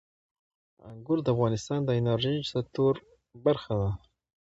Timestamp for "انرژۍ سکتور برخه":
1.99-3.73